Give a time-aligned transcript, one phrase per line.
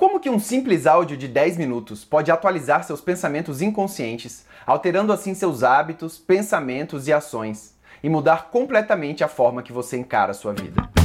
[0.00, 5.34] Como que um simples áudio de 10 minutos pode atualizar seus pensamentos inconscientes, alterando assim
[5.34, 10.54] seus hábitos, pensamentos e ações, e mudar completamente a forma que você encara a sua
[10.54, 10.99] vida?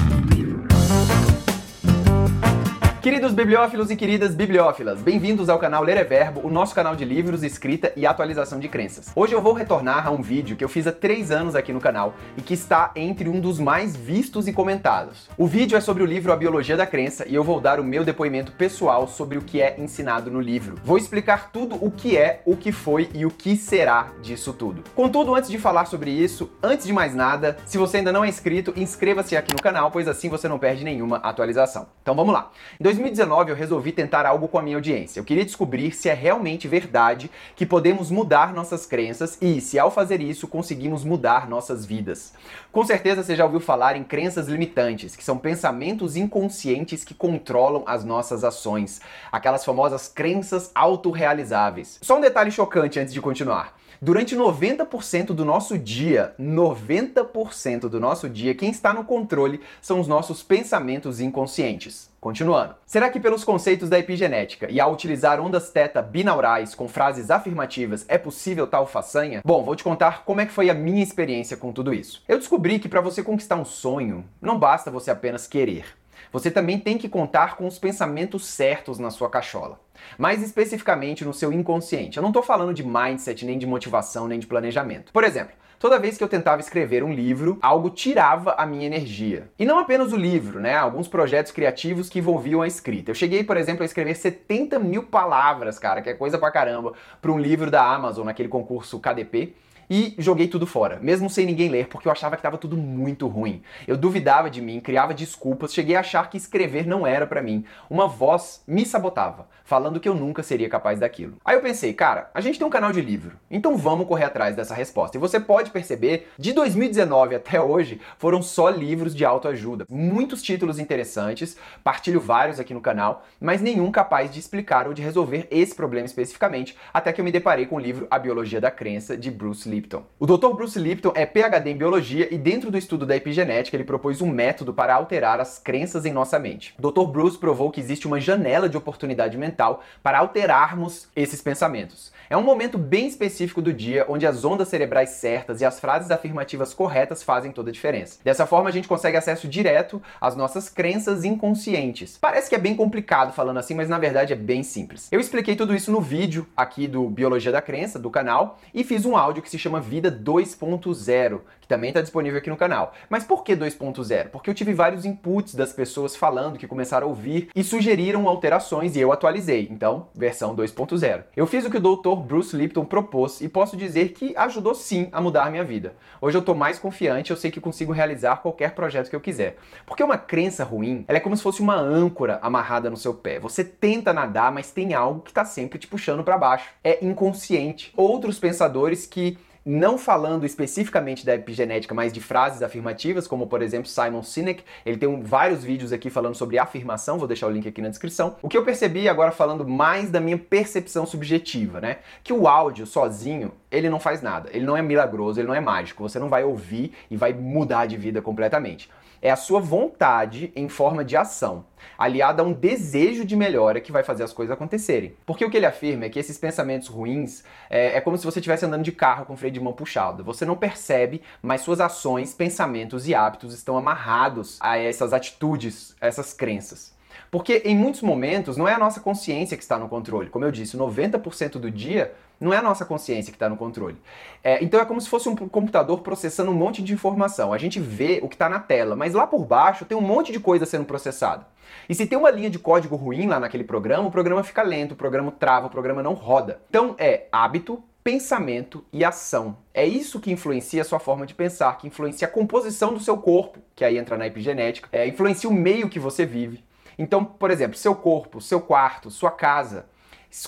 [3.06, 7.06] Queridos bibliófilos e queridas bibliófilas, bem-vindos ao canal Ler é Verbo, o nosso canal de
[7.06, 9.12] livros, escrita e atualização de crenças.
[9.16, 11.80] Hoje eu vou retornar a um vídeo que eu fiz há três anos aqui no
[11.80, 15.30] canal e que está entre um dos mais vistos e comentados.
[15.38, 17.84] O vídeo é sobre o livro A Biologia da Crença e eu vou dar o
[17.84, 20.74] meu depoimento pessoal sobre o que é ensinado no livro.
[20.84, 24.84] Vou explicar tudo o que é, o que foi e o que será disso tudo.
[24.96, 28.30] Contudo, antes de falar sobre isso, antes de mais nada, se você ainda não é
[28.30, 31.86] inscrito, inscreva-se aqui no canal, pois assim você não perde nenhuma atualização.
[32.02, 32.50] Então vamos lá.
[32.80, 35.20] Em 2019 eu resolvi tentar algo com a minha audiência.
[35.20, 39.92] Eu queria descobrir se é realmente verdade que podemos mudar nossas crenças e se ao
[39.92, 42.34] fazer isso conseguimos mudar nossas vidas.
[42.72, 47.84] Com certeza você já ouviu falar em crenças limitantes, que são pensamentos inconscientes que controlam
[47.86, 52.00] as nossas ações, aquelas famosas crenças autorrealizáveis.
[52.02, 53.76] Só um detalhe chocante antes de continuar.
[54.02, 60.08] Durante 90% do nosso dia, 90% do nosso dia, quem está no controle são os
[60.08, 62.14] nossos pensamentos inconscientes.
[62.26, 62.74] Continuando.
[62.88, 68.04] Será que pelos conceitos da epigenética e ao utilizar ondas teta binaurais com frases afirmativas
[68.08, 69.42] é possível tal façanha?
[69.46, 72.24] Bom, vou te contar como é que foi a minha experiência com tudo isso.
[72.28, 75.86] Eu descobri que para você conquistar um sonho, não basta você apenas querer.
[76.32, 79.80] Você também tem que contar com os pensamentos certos na sua cachola.
[80.18, 82.18] Mais especificamente no seu inconsciente.
[82.18, 85.12] Eu não estou falando de mindset, nem de motivação, nem de planejamento.
[85.12, 89.50] Por exemplo, Toda vez que eu tentava escrever um livro, algo tirava a minha energia.
[89.60, 90.76] E não apenas o livro, né?
[90.76, 93.12] Alguns projetos criativos que envolviam a escrita.
[93.12, 96.94] Eu cheguei, por exemplo, a escrever 70 mil palavras, cara, que é coisa pra caramba,
[97.22, 99.54] para um livro da Amazon, naquele concurso KDP
[99.90, 103.28] e joguei tudo fora, mesmo sem ninguém ler, porque eu achava que estava tudo muito
[103.28, 103.62] ruim.
[103.88, 107.66] Eu duvidava de mim, criava desculpas, cheguei a achar que escrever não era para mim.
[107.90, 111.38] Uma voz me sabotava, falando que eu nunca seria capaz daquilo.
[111.44, 114.56] Aí eu pensei, cara, a gente tem um canal de livro, então vamos correr atrás
[114.56, 115.18] dessa resposta.
[115.18, 119.86] E você pode perceber, de 2019 até hoje, foram só livros de autoajuda.
[119.90, 125.02] Muitos títulos interessantes, partilho vários aqui no canal, mas nenhum capaz de explicar ou de
[125.02, 128.72] resolver esse problema especificamente, até que eu me deparei com o livro A Biologia da
[128.72, 130.04] Crença, de Bruce Lee Lipton.
[130.18, 130.56] O Dr.
[130.56, 134.30] Bruce Lipton é PhD em biologia e dentro do estudo da epigenética ele propôs um
[134.30, 136.74] método para alterar as crenças em nossa mente.
[136.80, 137.04] O Dr.
[137.12, 142.14] Bruce provou que existe uma janela de oportunidade mental para alterarmos esses pensamentos.
[142.30, 146.10] É um momento bem específico do dia onde as ondas cerebrais certas e as frases
[146.10, 148.20] afirmativas corretas fazem toda a diferença.
[148.24, 152.18] Dessa forma, a gente consegue acesso direto às nossas crenças inconscientes.
[152.20, 155.08] Parece que é bem complicado falando assim, mas na verdade é bem simples.
[155.12, 159.06] Eu expliquei tudo isso no vídeo aqui do Biologia da Crença, do canal, e fiz
[159.06, 162.94] um áudio que se chama Vida 2.0, que também está disponível aqui no canal.
[163.10, 164.30] Mas por que 2.0?
[164.30, 168.96] Porque eu tive vários inputs das pessoas falando que começaram a ouvir e sugeriram alterações
[168.96, 169.68] e eu atualizei.
[169.72, 171.24] Então, versão 2.0.
[171.36, 175.10] Eu fiz o que o doutor Bruce Lipton propôs e posso dizer que ajudou sim
[175.12, 175.96] a mudar a minha vida.
[176.22, 179.58] Hoje eu estou mais confiante, eu sei que consigo realizar qualquer projeto que eu quiser.
[179.86, 183.40] Porque uma crença ruim, ela é como se fosse uma âncora amarrada no seu pé.
[183.40, 186.70] Você tenta nadar, mas tem algo que está sempre te puxando para baixo.
[186.84, 187.92] É inconsciente.
[187.98, 193.88] Outros pensadores que não falando especificamente da epigenética, mas de frases afirmativas, como por exemplo
[193.88, 197.68] Simon Sinek, ele tem um, vários vídeos aqui falando sobre afirmação, vou deixar o link
[197.68, 198.36] aqui na descrição.
[198.42, 201.98] O que eu percebi agora falando mais da minha percepção subjetiva, né?
[202.24, 205.60] Que o áudio sozinho, ele não faz nada, ele não é milagroso, ele não é
[205.60, 208.90] mágico, você não vai ouvir e vai mudar de vida completamente
[209.26, 211.66] é a sua vontade em forma de ação,
[211.98, 215.16] aliada a um desejo de melhora que vai fazer as coisas acontecerem.
[215.26, 218.38] Porque o que ele afirma é que esses pensamentos ruins é, é como se você
[218.38, 220.24] estivesse andando de carro com freio de mão puxado.
[220.24, 226.06] Você não percebe, mas suas ações, pensamentos e hábitos estão amarrados a essas atitudes, a
[226.06, 226.95] essas crenças.
[227.36, 230.30] Porque em muitos momentos não é a nossa consciência que está no controle.
[230.30, 233.98] Como eu disse, 90% do dia não é a nossa consciência que está no controle.
[234.42, 237.52] É, então é como se fosse um computador processando um monte de informação.
[237.52, 240.32] A gente vê o que está na tela, mas lá por baixo tem um monte
[240.32, 241.46] de coisa sendo processada.
[241.90, 244.94] E se tem uma linha de código ruim lá naquele programa, o programa fica lento,
[244.94, 246.62] o programa trava, o programa não roda.
[246.70, 249.58] Então é hábito, pensamento e ação.
[249.74, 253.18] É isso que influencia a sua forma de pensar, que influencia a composição do seu
[253.18, 256.64] corpo, que aí entra na epigenética, é, influencia o meio que você vive.
[256.98, 259.86] Então, por exemplo, seu corpo, seu quarto, sua casa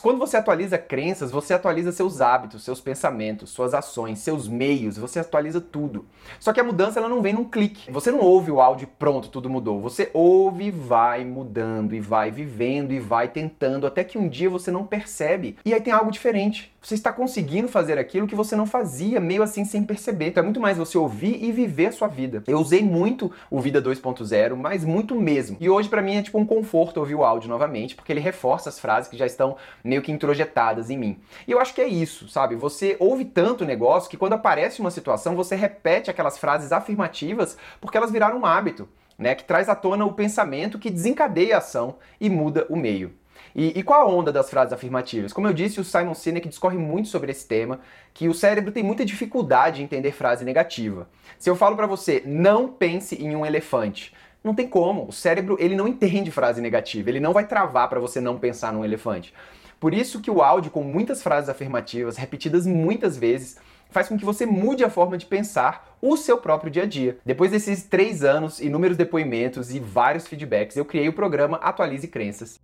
[0.02, 5.20] Quando você atualiza crenças, você atualiza seus hábitos, seus pensamentos, suas ações, seus meios, você
[5.20, 6.06] atualiza tudo.
[6.40, 7.90] Só que a mudança ela não vem num clique.
[7.92, 9.82] Você não ouve o áudio pronto, tudo mudou.
[9.82, 14.50] Você ouve e vai mudando e vai vivendo e vai tentando até que um dia
[14.50, 16.76] você não percebe e aí tem algo diferente.
[16.82, 20.28] Você está conseguindo fazer aquilo que você não fazia, meio assim sem perceber.
[20.28, 22.44] Então é muito mais você ouvir e viver a sua vida.
[22.48, 25.58] Eu usei muito o Vida 2.0, mas muito mesmo.
[25.60, 28.70] E hoje para mim é tipo um conforto ouvir o áudio novamente, porque ele reforça
[28.70, 31.20] as frases que já estão meio que introjetadas em mim.
[31.48, 32.56] E eu acho que é isso, sabe?
[32.56, 37.98] Você ouve tanto negócio que quando aparece uma situação, você repete aquelas frases afirmativas porque
[37.98, 38.88] elas viraram um hábito.
[39.20, 43.16] Né, que traz à tona o pensamento que desencadeia a ação e muda o meio.
[43.56, 45.34] E, e, qual a onda das frases afirmativas?
[45.34, 47.80] Como eu disse, o Simon Sinek discorre muito sobre esse tema,
[48.14, 51.10] que o cérebro tem muita dificuldade em entender frase negativa.
[51.40, 54.14] Se eu falo para você, não pense em um elefante,
[54.44, 55.08] não tem como.
[55.08, 58.72] O cérebro ele não entende frase negativa, ele não vai travar para você não pensar
[58.72, 59.34] num elefante.
[59.80, 63.58] Por isso que o áudio com muitas frases afirmativas repetidas muitas vezes
[63.90, 67.18] faz com que você mude a forma de pensar o seu próprio dia a dia.
[67.26, 72.60] Depois desses três anos, inúmeros depoimentos e vários feedbacks, eu criei o programa Atualize Crenças.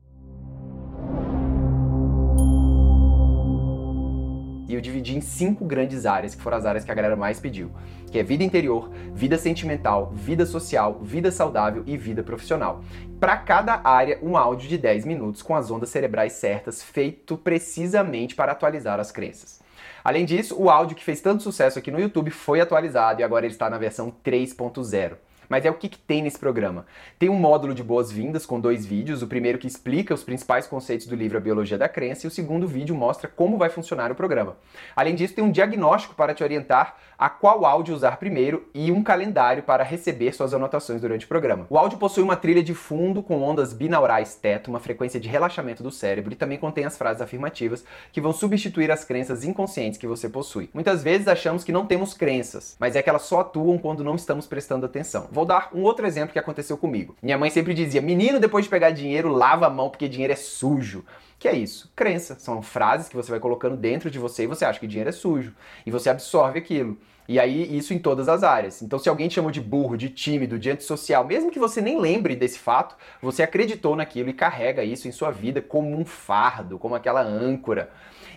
[4.74, 7.72] Eu dividi em cinco grandes áreas, que foram as áreas que a galera mais pediu,
[8.12, 12.84] que é vida interior, vida sentimental, vida social, vida saudável e vida profissional.
[13.20, 18.36] Para cada área, um áudio de 10 minutos com as ondas cerebrais certas, feito precisamente
[18.36, 19.62] para atualizar as crenças.
[20.04, 23.46] Além disso, o áudio que fez tanto sucesso aqui no YouTube foi atualizado e agora
[23.46, 25.14] ele está na versão 3.0.
[25.54, 26.84] Mas é o que, que tem nesse programa?
[27.20, 31.06] Tem um módulo de boas-vindas com dois vídeos, o primeiro que explica os principais conceitos
[31.06, 34.16] do livro A Biologia da Crença e o segundo vídeo mostra como vai funcionar o
[34.16, 34.58] programa.
[34.96, 39.04] Além disso, tem um diagnóstico para te orientar a qual áudio usar primeiro e um
[39.04, 41.68] calendário para receber suas anotações durante o programa.
[41.70, 45.84] O áudio possui uma trilha de fundo com ondas binaurais teto, uma frequência de relaxamento
[45.84, 50.08] do cérebro e também contém as frases afirmativas que vão substituir as crenças inconscientes que
[50.08, 50.70] você possui.
[50.74, 54.16] Muitas vezes achamos que não temos crenças, mas é que elas só atuam quando não
[54.16, 55.28] estamos prestando atenção.
[55.32, 57.16] Vou dar um outro exemplo que aconteceu comigo.
[57.22, 60.36] Minha mãe sempre dizia: menino, depois de pegar dinheiro, lava a mão porque dinheiro é
[60.38, 61.06] sujo.
[61.40, 61.92] Que é isso?
[61.96, 62.38] Crença.
[62.40, 65.14] São frases que você vai colocando dentro de você e você acha que dinheiro é
[65.14, 65.54] sujo.
[65.86, 66.98] E você absorve aquilo.
[67.28, 68.82] E aí, isso em todas as áreas.
[68.82, 72.00] Então, se alguém te chamou de burro, de tímido, de antissocial, mesmo que você nem
[72.00, 76.78] lembre desse fato, você acreditou naquilo e carrega isso em sua vida como um fardo,
[76.78, 77.90] como aquela âncora.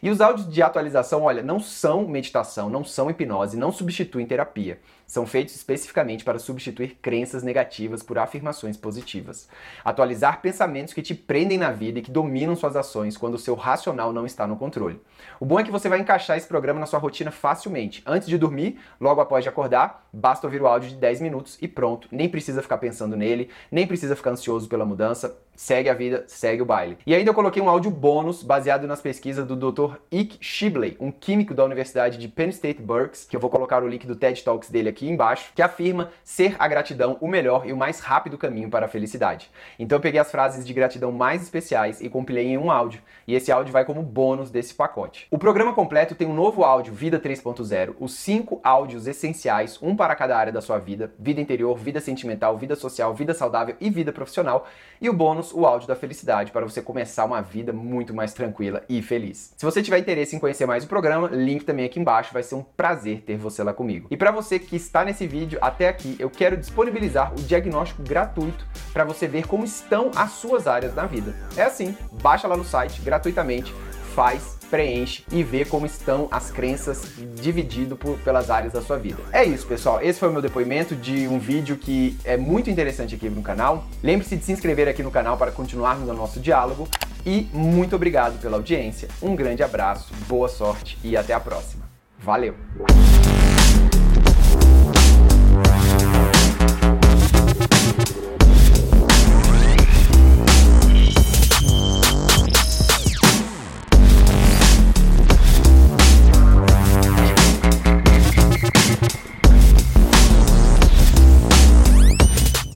[0.03, 4.79] E os áudios de atualização, olha, não são meditação, não são hipnose, não substituem terapia.
[5.07, 9.49] São feitos especificamente para substituir crenças negativas por afirmações positivas.
[9.85, 13.55] Atualizar pensamentos que te prendem na vida e que dominam suas ações quando o seu
[13.55, 15.01] racional não está no controle.
[15.39, 18.03] O bom é que você vai encaixar esse programa na sua rotina facilmente.
[18.05, 21.69] Antes de dormir, logo após de acordar, basta ouvir o áudio de 10 minutos e
[21.69, 22.09] pronto.
[22.11, 26.63] Nem precisa ficar pensando nele, nem precisa ficar ansioso pela mudança segue a vida, segue
[26.63, 26.99] o baile.
[27.07, 29.97] E ainda eu coloquei um áudio bônus baseado nas pesquisas do Dr.
[30.13, 33.89] Ike Shibley, um químico da Universidade de Penn State Berks, que eu vou colocar o
[33.89, 37.73] link do TED Talks dele aqui embaixo, que afirma ser a gratidão o melhor e
[37.73, 39.51] o mais rápido caminho para a felicidade.
[39.79, 43.35] Então eu peguei as frases de gratidão mais especiais e compilei em um áudio, e
[43.35, 45.27] esse áudio vai como bônus desse pacote.
[45.31, 50.15] O programa completo tem um novo áudio Vida 3.0, os cinco áudios essenciais, um para
[50.15, 54.13] cada área da sua vida: vida interior, vida sentimental, vida social, vida saudável e vida
[54.13, 54.67] profissional,
[55.01, 55.13] e o
[55.53, 59.53] o áudio da felicidade para você começar uma vida muito mais tranquila e feliz.
[59.57, 62.55] Se você tiver interesse em conhecer mais o programa, link também aqui embaixo, vai ser
[62.55, 64.09] um prazer ter você lá comigo.
[64.11, 68.67] E para você que está nesse vídeo até aqui, eu quero disponibilizar o diagnóstico gratuito
[68.93, 71.35] para você ver como estão as suas áreas na vida.
[71.57, 73.75] É assim, baixa lá no site gratuitamente,
[74.17, 77.03] faz preenche e vê como estão as crenças
[77.35, 79.23] dividido por, pelas áreas da sua vida.
[79.31, 80.01] É isso, pessoal.
[80.01, 83.85] Esse foi o meu depoimento de um vídeo que é muito interessante aqui no canal.
[84.03, 86.89] Lembre-se de se inscrever aqui no canal para continuarmos o nosso diálogo.
[87.27, 89.09] E muito obrigado pela audiência.
[89.21, 91.85] Um grande abraço, boa sorte e até a próxima.
[92.19, 92.55] Valeu!